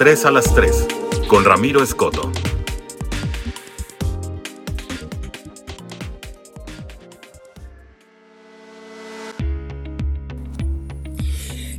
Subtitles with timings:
[0.00, 0.86] 3 a las 3
[1.28, 2.32] con Ramiro Escoto.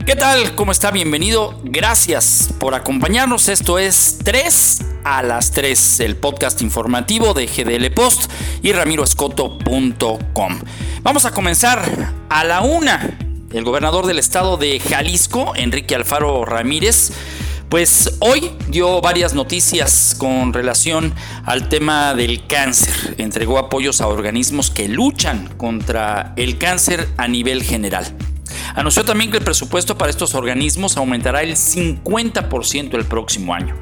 [0.06, 0.54] ¿Qué tal?
[0.54, 0.92] ¿Cómo está?
[0.92, 1.60] Bienvenido.
[1.64, 3.50] Gracias por acompañarnos.
[3.50, 8.32] Esto es 3 a las 3, el podcast informativo de GDL Post
[8.62, 10.60] y ramiroescoto.com.
[11.02, 13.18] Vamos a comenzar a la una.
[13.52, 17.12] El gobernador del estado de Jalisco, Enrique Alfaro Ramírez,
[17.72, 21.14] pues hoy dio varias noticias con relación
[21.46, 23.16] al tema del cáncer.
[23.18, 28.06] Entregó apoyos a organismos que luchan contra el cáncer a nivel general.
[28.76, 33.74] Anunció también que el presupuesto para estos organismos aumentará el 50% el próximo año.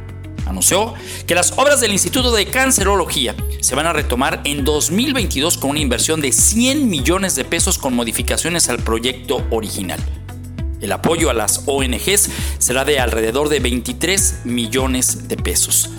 [0.46, 0.94] Anunció
[1.26, 5.80] que las obras del Instituto de Cancerología se van a retomar en 2022 con una
[5.80, 10.00] inversión de 100 millones de pesos con modificaciones al proyecto original.
[10.82, 15.90] El apoyo a las ONGs será de alrededor de 23 millones de pesos.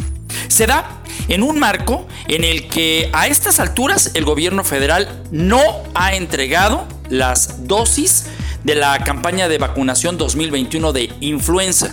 [0.48, 5.60] Se da en un marco en el que a estas alturas el gobierno federal no
[5.94, 8.26] ha entregado las dosis
[8.64, 11.90] de la campaña de vacunación 2021 de influenza,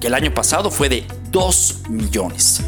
[0.00, 2.62] que el año pasado fue de 2 millones.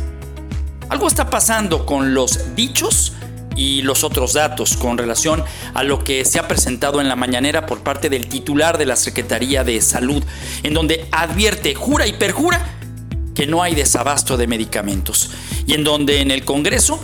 [0.89, 3.15] Algo está pasando con los dichos
[3.57, 7.67] y los otros datos con relación a lo que se ha presentado en la mañanera
[7.67, 10.23] por parte del titular de la Secretaría de Salud,
[10.63, 12.65] en donde advierte, jura y perjura
[13.35, 15.31] que no hay desabasto de medicamentos
[15.67, 17.03] y en donde en el Congreso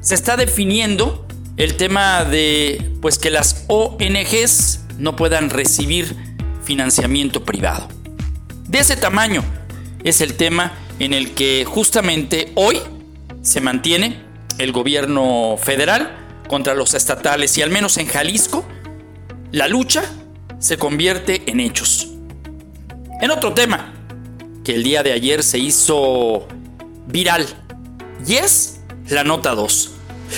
[0.00, 6.16] se está definiendo el tema de pues que las ONGs no puedan recibir
[6.64, 7.88] financiamiento privado.
[8.68, 9.42] De ese tamaño
[10.04, 12.78] es el tema en el que justamente hoy
[13.42, 14.29] se mantiene
[14.60, 16.16] el gobierno federal
[16.48, 18.64] contra los estatales y al menos en Jalisco
[19.52, 20.02] la lucha
[20.58, 22.08] se convierte en hechos.
[23.20, 23.92] En otro tema
[24.62, 26.46] que el día de ayer se hizo
[27.06, 27.46] viral
[28.26, 29.92] y es la nota 2.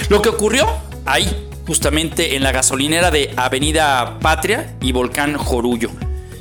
[0.09, 0.69] Lo que ocurrió
[1.05, 5.91] ahí, justamente en la gasolinera de Avenida Patria y Volcán Jorullo.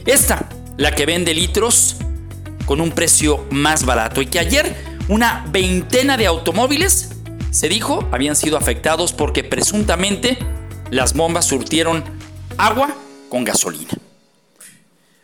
[0.06, 0.48] Esta,
[0.78, 1.98] la que vende litros
[2.66, 4.76] con un precio más barato y que ayer
[5.10, 7.10] una veintena de automóviles,
[7.52, 10.38] se dijo, habían sido afectados porque presuntamente
[10.90, 12.04] las bombas surtieron
[12.58, 12.96] agua
[13.30, 13.92] con gasolina.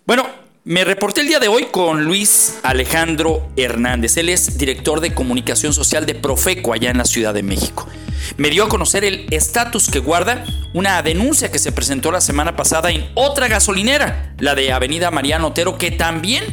[0.06, 0.26] Bueno,
[0.64, 4.18] me reporté el día de hoy con Luis Alejandro Hernández.
[4.18, 7.88] Él es director de comunicación social de Profeco allá en la Ciudad de México.
[8.36, 10.44] Me dio a conocer el estatus que guarda
[10.74, 15.48] una denuncia que se presentó la semana pasada en otra gasolinera, la de Avenida Mariano
[15.48, 16.44] Otero, que también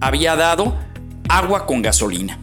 [0.00, 0.78] había dado
[1.28, 2.38] agua con gasolina.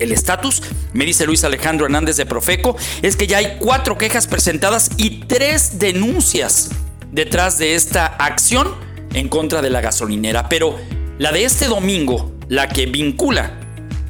[0.00, 0.62] El estatus,
[0.94, 5.20] me dice Luis Alejandro Hernández de Profeco, es que ya hay cuatro quejas presentadas y
[5.26, 6.70] tres denuncias
[7.12, 8.74] detrás de esta acción
[9.12, 10.48] en contra de la gasolinera.
[10.48, 10.76] Pero
[11.18, 13.60] la de este domingo, la que vincula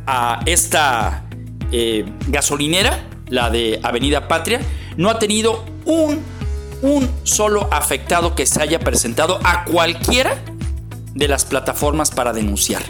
[0.07, 1.25] a esta
[1.73, 4.61] eh, gasolinera, la de Avenida Patria,
[4.97, 6.23] no ha tenido un,
[6.83, 10.37] un solo afectado que se haya presentado a cualquiera
[11.15, 12.83] de las plataformas para denunciar.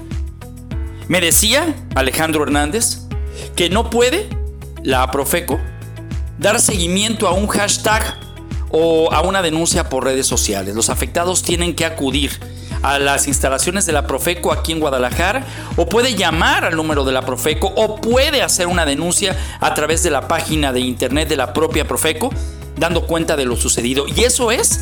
[1.11, 2.99] Me decía Alejandro Hernández
[3.57, 4.29] que no puede
[4.85, 5.59] la Profeco
[6.39, 8.17] dar seguimiento a un hashtag
[8.71, 10.77] o a una denuncia por redes sociales.
[10.77, 12.39] Los afectados tienen que acudir
[12.83, 15.45] a las instalaciones de la Profeco aquí en Guadalajara
[15.77, 20.05] o puede llamar al número de la Profeco o puede hacer una denuncia a través
[20.05, 22.31] de la página de internet de la propia Profeco
[22.79, 24.07] dando cuenta de lo sucedido.
[24.07, 24.79] Y eso es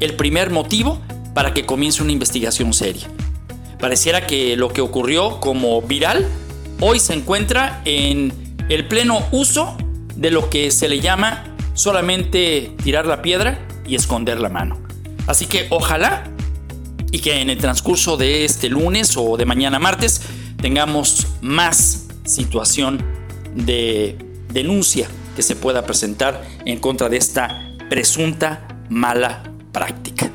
[0.00, 1.00] el primer motivo
[1.32, 3.06] para que comience una investigación seria.
[3.78, 6.28] Pareciera que lo que ocurrió como viral
[6.80, 8.32] hoy se encuentra en
[8.68, 9.76] el pleno uso
[10.16, 11.44] de lo que se le llama
[11.74, 14.78] solamente tirar la piedra y esconder la mano.
[15.26, 16.24] Así que ojalá
[17.10, 20.22] y que en el transcurso de este lunes o de mañana martes
[20.60, 23.02] tengamos más situación
[23.54, 24.18] de
[24.52, 30.30] denuncia que se pueda presentar en contra de esta presunta mala práctica.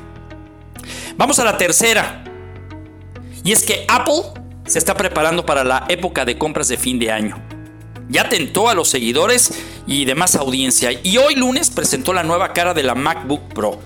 [1.16, 2.24] Vamos a la tercera.
[3.44, 4.22] Y es que Apple
[4.66, 7.36] se está preparando para la época de compras de fin de año.
[8.08, 9.52] Ya tentó a los seguidores
[9.86, 13.78] y demás audiencia y hoy lunes presentó la nueva cara de la MacBook Pro,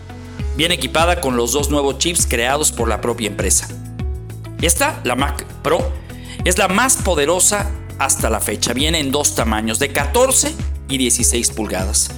[0.57, 3.69] bien equipada con los dos nuevos chips creados por la propia empresa.
[4.63, 5.93] Esta, la Mac Pro,
[6.45, 8.73] es la más poderosa hasta la fecha.
[8.73, 10.55] Viene en dos tamaños, de 14
[10.89, 12.11] y 16 pulgadas.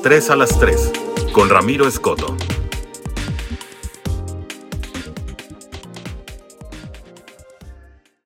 [0.03, 0.93] 3 a las 3
[1.33, 2.37] con Ramiro Escoto.